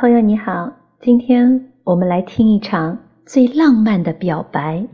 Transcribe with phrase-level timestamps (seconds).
[0.00, 2.96] 朋友你好，今天我们来听一场
[3.26, 4.86] 最浪漫的表白。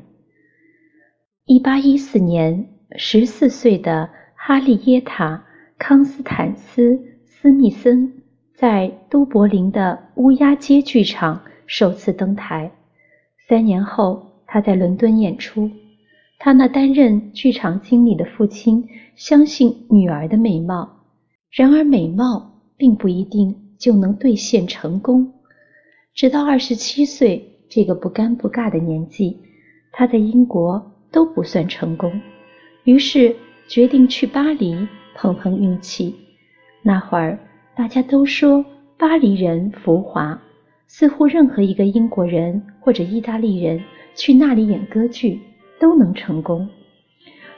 [1.44, 2.66] 一八一四年，
[2.96, 5.36] 十四岁的哈利耶塔·
[5.76, 6.92] 康斯坦斯·
[7.26, 8.14] 斯密森
[8.54, 12.72] 在都柏林的乌鸦街剧场首次登台。
[13.46, 15.70] 三年后，他在伦敦演出。
[16.38, 20.88] 他那担任剧场经理的父亲相信女儿的美貌，
[21.50, 23.54] 然而美貌并不一定。
[23.84, 25.30] 就能兑现成功。
[26.14, 29.38] 直到二十七岁这个不尴不尬的年纪，
[29.92, 32.18] 他在英国都不算成功，
[32.84, 33.36] 于是
[33.68, 36.16] 决定去巴黎碰碰运气。
[36.80, 37.38] 那会儿
[37.76, 38.64] 大家都说
[38.96, 40.40] 巴黎人浮华，
[40.86, 43.82] 似乎任何一个英国人或者意大利人
[44.14, 45.38] 去那里演歌剧
[45.78, 46.66] 都能成功。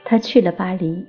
[0.05, 1.07] 他去了巴黎，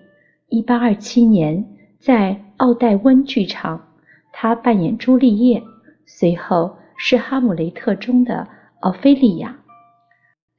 [0.50, 1.66] 一八二七年
[1.98, 3.87] 在奥黛温剧场。
[4.32, 5.64] 他扮演朱丽叶，
[6.06, 8.48] 随后是《哈姆雷特》中的
[8.82, 9.60] 奥菲利亚。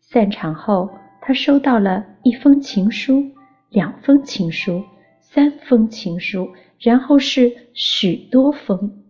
[0.01, 3.23] 散场后，他收到了一封情书、
[3.71, 4.83] 两封情书、
[5.21, 9.05] 三封情书，然后是许多封，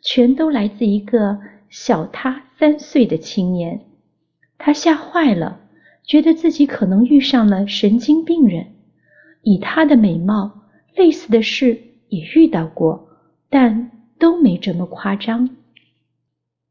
[0.00, 3.80] 全都来自一个小他三岁的青年。
[4.56, 5.60] 他吓坏了，
[6.04, 8.74] 觉得自己可能遇上了神经病人。
[9.42, 10.62] 以他的美貌，
[10.94, 11.78] 类似的事
[12.08, 13.08] 也遇到过，
[13.50, 13.90] 但。
[14.24, 15.50] 都没这么夸张。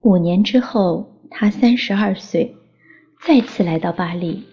[0.02, 2.56] 五年之后，他三十二岁，
[3.22, 4.44] 再次来到巴黎。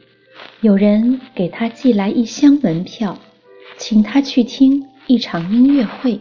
[0.61, 3.19] 有人给他寄来一箱门票，
[3.79, 6.21] 请他去听一场音乐会。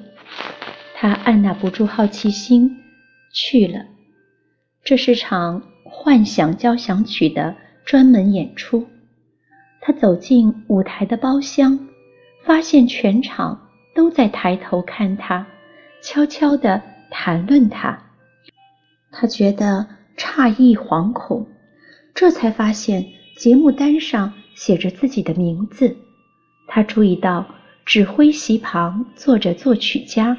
[0.96, 2.78] 他按捺不住好奇心，
[3.34, 3.86] 去了。
[4.82, 8.88] 这是场幻想交响曲的专门演出。
[9.82, 11.78] 他走进舞台的包厢，
[12.46, 15.46] 发现全场都在抬头看他。
[16.02, 18.02] 悄悄地谈论他，
[19.12, 19.86] 他觉得
[20.18, 21.48] 诧异惶恐，
[22.14, 23.06] 这才发现
[23.36, 25.96] 节目单上写着自己的名字。
[26.68, 27.46] 他注意到
[27.86, 30.38] 指挥席旁坐着作曲家，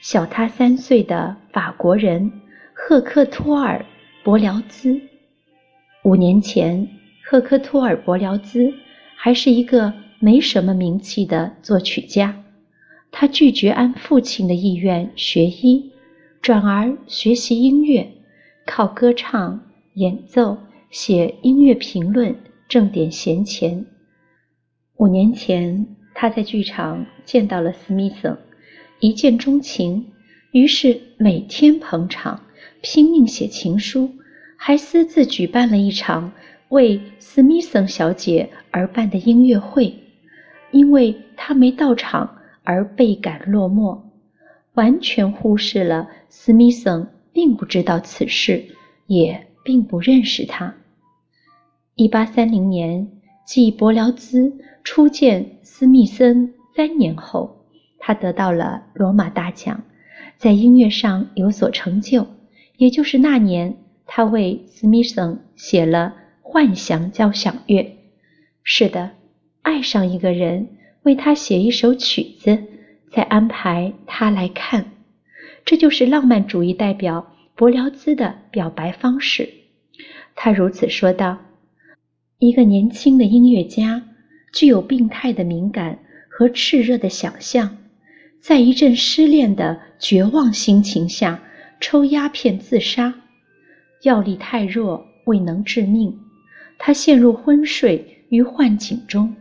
[0.00, 2.30] 小他三岁的法国人
[2.74, 3.78] 赫克托尔·
[4.24, 5.00] 伯辽兹。
[6.04, 6.88] 五年前，
[7.24, 8.72] 赫克托尔·伯辽兹
[9.16, 12.34] 还是一个没什么名气的作曲家。
[13.12, 15.92] 他拒绝按父亲的意愿学医，
[16.40, 18.10] 转而学习音乐，
[18.66, 19.60] 靠歌唱、
[19.94, 20.56] 演奏、
[20.90, 22.34] 写音乐评论
[22.68, 23.84] 挣点闲钱。
[24.96, 28.38] 五年前，他在剧场见到了斯密森，
[29.00, 30.06] 一见钟情，
[30.52, 32.44] 于是每天捧场，
[32.80, 34.10] 拼命写情书，
[34.56, 36.32] 还私自举办了一场
[36.68, 39.94] 为斯密森小姐而办的音乐会，
[40.70, 42.36] 因为他没到场。
[42.70, 43.98] 而倍感落寞，
[44.74, 48.64] 完全忽视了斯密森并不知道此事，
[49.08, 50.76] 也并不认识他。
[51.96, 53.08] 一八三零年，
[53.44, 57.64] 继伯辽兹初见斯密森三年后，
[57.98, 59.82] 他得到了罗马大奖，
[60.36, 62.24] 在音乐上有所成就。
[62.76, 66.14] 也就是那年，他为斯密森写了
[66.48, 67.82] 《幻想交响乐》。
[68.62, 69.10] 是的，
[69.62, 70.68] 爱上一个人。
[71.02, 72.58] 为他写一首曲子，
[73.10, 74.92] 再安排他来看，
[75.64, 79.48] 这就是浪漫主义代表伯辽兹的表白方式。
[80.34, 81.38] 他如此说道
[82.38, 84.02] ：“一个年轻的音乐家，
[84.52, 87.78] 具有病态的敏感和炽热的想象，
[88.40, 91.42] 在一阵失恋的绝望心情下
[91.80, 93.14] 抽鸦片自杀，
[94.02, 96.14] 药力太弱，未能致命，
[96.78, 99.34] 他陷入昏睡与幻境中。”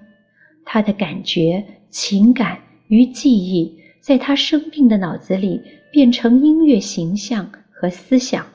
[0.71, 5.59] 他的感觉、情感与记忆，在他生病的脑子里
[5.91, 8.45] 变成音乐形象和思想。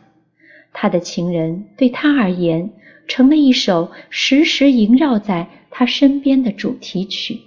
[0.72, 2.70] 他的情人对他而言，
[3.08, 7.40] 成了一首时时萦绕在他身边的主题曲。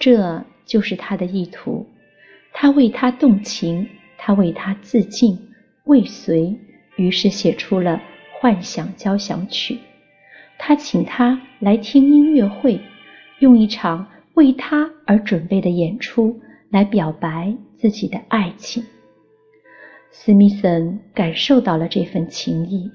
[0.00, 1.86] 这就是他的意图。
[2.52, 3.86] 他为他动情，
[4.18, 5.38] 他为他自尽、
[5.84, 6.58] 未遂，
[6.96, 8.02] 于是写出了
[8.40, 9.74] 《幻想交响曲》。
[10.58, 12.80] 他请他来听音乐会。
[13.42, 16.40] 用一场为他而准备的演出
[16.70, 18.84] 来表白自己的爱情。
[20.12, 22.88] 斯密森感受到了这份情谊，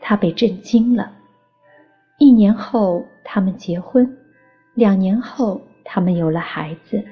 [0.00, 1.12] 他被震惊了。
[2.18, 4.06] 一年后，他们结婚；
[4.72, 7.04] 两年后，他们有了孩子。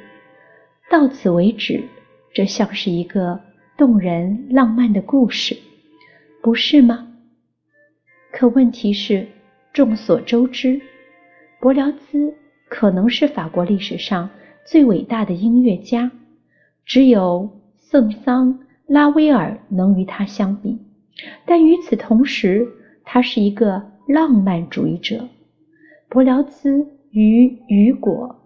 [0.90, 1.84] 到此为止，
[2.32, 3.38] 这像是一个
[3.76, 5.54] 动人浪漫的故事，
[6.42, 7.06] 不是吗？
[8.32, 9.28] 可问题是，
[9.70, 10.80] 众所周知，
[11.60, 12.34] 伯辽兹。
[12.70, 14.30] 可能是法国历史上
[14.64, 16.10] 最伟大的音乐家，
[16.86, 17.50] 只有
[17.90, 20.78] 圣桑拉威尔能与他相比，
[21.44, 22.66] 但与此同时，
[23.04, 25.28] 他是一个浪漫主义者。
[26.08, 28.36] 柏辽兹与雨果、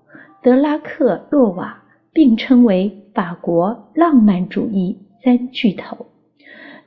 [0.43, 1.83] 德拉克洛瓦
[2.13, 6.07] 并称为法国浪漫主义三巨头，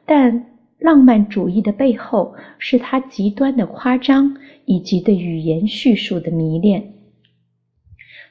[0.06, 0.48] 但
[0.80, 6.94] 浪漫主义的背后是他极端的夸张以及对语言叙述的迷恋。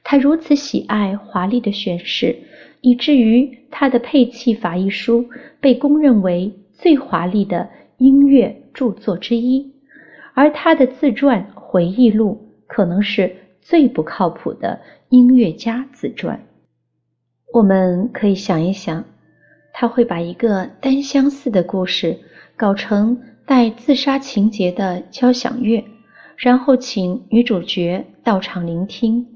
[0.08, 2.36] 他如此喜爱华丽的宣誓，
[2.80, 5.28] 以至于他的《配器法》一书
[5.60, 7.68] 被公认为最华丽的
[7.98, 9.72] 音乐著作之一，
[10.32, 16.40] 而他的自传回忆录可能是最不靠谱的音乐家自传。
[17.52, 19.04] 我们可以想一想，
[19.72, 22.16] 他会把一个单相思的故事
[22.56, 25.82] 搞成带自杀情节的交响乐，
[26.36, 29.26] 然后请女主角到场聆听。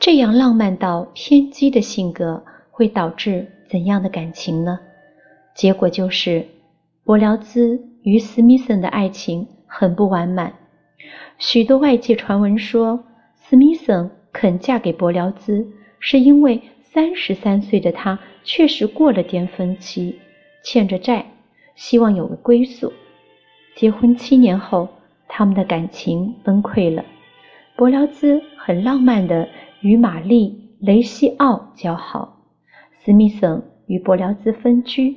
[0.00, 4.78] 这样浪漫到偏激的性格会导致怎样的感情呢？
[5.56, 6.46] 结果就是，
[7.02, 10.54] 伯辽兹与史密森的爱情很不完满。
[11.36, 13.04] 许多外界传闻说，
[13.48, 15.66] 史密森肯嫁给伯辽兹，
[15.98, 20.16] 是因为三十三岁的他确实过了巅峰期，
[20.62, 21.26] 欠着债，
[21.74, 22.92] 希望有个归宿。
[23.74, 24.88] 结婚七年后，
[25.26, 27.04] 他们的感情崩溃了。
[27.74, 29.48] 伯辽兹很浪漫的。
[29.80, 32.40] 与玛丽·雷西奥交好，
[33.04, 35.16] 史密森与柏辽兹分居。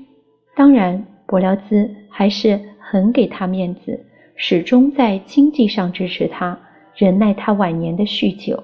[0.55, 4.05] 当然，柏辽兹还是很给他面子，
[4.35, 6.59] 始终在经济上支持他，
[6.95, 8.63] 忍耐他晚年的酗酒。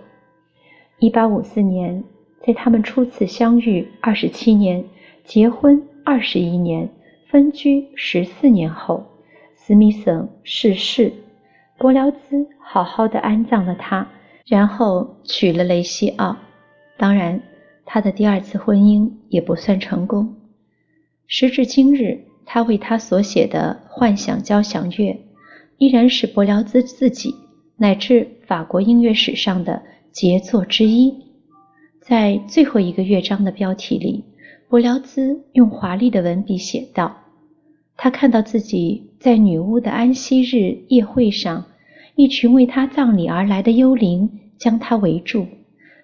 [1.00, 2.04] 一八五四年，
[2.46, 4.86] 在他们初次相遇二十七年、
[5.24, 6.88] 结婚二十一年、
[7.26, 9.04] 分居十四年后，
[9.56, 11.12] 史密森逝世，
[11.80, 14.08] 柏辽兹好好的安葬了他。
[14.48, 16.38] 然后娶了雷西奥，
[16.98, 17.42] 当然，
[17.86, 20.36] 他的第二次婚姻也不算成功。
[21.28, 25.12] 时至今日，他为他所写的《幻想交响乐》
[25.78, 27.36] 依然是柏辽兹自己
[27.76, 29.84] 乃至法国音乐史上的
[30.14, 31.14] 杰作之一。
[32.00, 34.24] 在最后一个乐章的标题里，
[34.70, 37.18] 柏辽兹用华丽的文笔写道
[37.98, 41.66] ：“他看到自己在女巫的安息日夜会上。”
[42.18, 44.28] 一群为他葬礼而来的幽灵
[44.58, 45.46] 将他围住，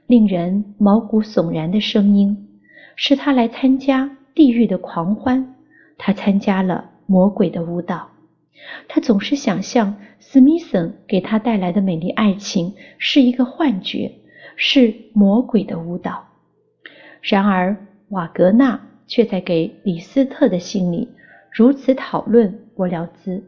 [0.05, 2.59] 令人毛骨悚然的声音
[2.95, 5.55] 是他来参加地狱的狂欢。
[5.97, 8.11] 他参加了魔鬼的舞蹈。
[8.87, 14.11] 他总是想象史密森给他带来的美丽爱情是一个幻觉，
[14.55, 16.25] 是魔鬼的舞蹈。
[17.23, 17.75] 然而，
[18.09, 21.09] 瓦格纳却在给李斯特的信里
[21.51, 23.43] 如此讨论柏辽兹。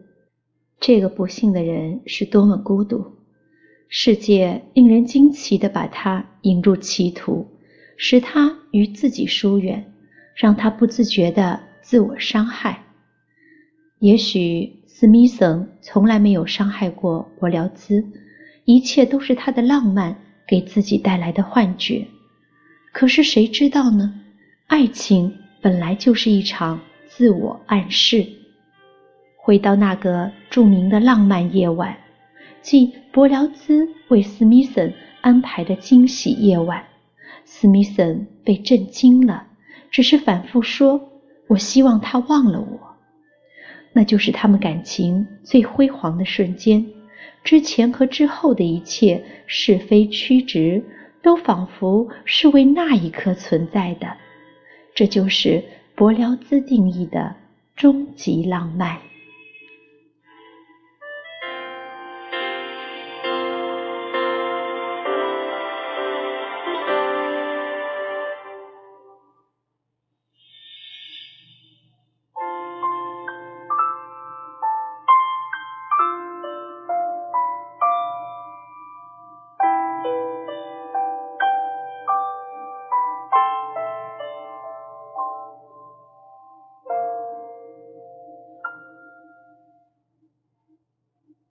[0.79, 3.13] 这个不幸的人是多么孤独！
[3.87, 7.47] 世界令人惊奇地把他引入歧途，
[7.97, 9.93] 使他与自己疏远，
[10.35, 12.83] 让他不自觉地自我伤害。
[13.99, 18.05] 也许斯密森从来没有伤害过柏辽兹，
[18.65, 20.15] 一切都是他的浪漫
[20.47, 22.05] 给自己带来的幻觉。
[22.91, 24.21] 可是谁知道呢？
[24.67, 28.25] 爱情本来就是一场自我暗示。
[29.45, 31.95] 回到那个著名的浪漫夜晚，
[32.63, 36.83] 即伯辽兹为斯密森安排的惊喜夜晚，
[37.43, 39.45] 斯密森被震惊了，
[39.91, 40.99] 只是反复说
[41.45, 42.95] ：“我希望他忘了我。”
[43.93, 46.83] 那就是他们感情最辉煌的瞬间。
[47.43, 50.83] 之前和之后的一切是非曲直，
[51.21, 54.07] 都仿佛是为那一刻存在的。
[54.95, 57.35] 这就是伯辽兹定义的
[57.75, 58.97] 终极浪漫。